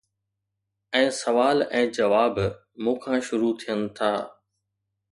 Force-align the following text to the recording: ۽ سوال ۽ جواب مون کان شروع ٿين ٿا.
۽ 0.99 1.11
سوال 1.19 1.57
۽ 1.83 1.91
جواب 1.99 2.35
مون 2.83 2.95
کان 3.07 3.17
شروع 3.31 3.53
ٿين 3.65 3.79
ٿا. 4.01 4.13